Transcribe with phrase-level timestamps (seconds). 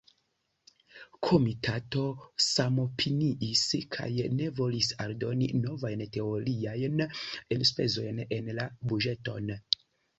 [0.99, 2.05] La Komitato
[2.45, 3.63] samopiniis,
[3.97, 4.09] kaj
[4.41, 7.07] ne volis aldoni novajn teoriajn
[7.61, 9.59] enspezojn en la buĝeton.